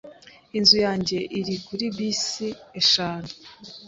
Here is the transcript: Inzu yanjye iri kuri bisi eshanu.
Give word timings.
Inzu 0.57 0.77
yanjye 0.85 1.17
iri 1.39 1.55
kuri 1.65 1.85
bisi 1.95 2.47
eshanu. 2.81 3.29